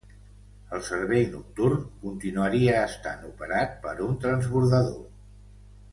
[0.77, 5.01] El servei nocturn continuaria estant operat per un transbordador.